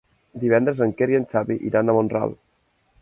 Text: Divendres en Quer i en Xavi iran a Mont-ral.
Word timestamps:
Divendres 0.43 0.79
en 0.85 0.95
Quer 1.01 1.09
i 1.13 1.19
en 1.19 1.27
Xavi 1.33 1.59
iran 1.71 1.93
a 1.93 1.95
Mont-ral. 1.99 2.35